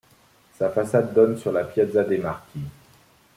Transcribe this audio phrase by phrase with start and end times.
[0.57, 2.59] Sa façade donne sur la piazza de Marchi.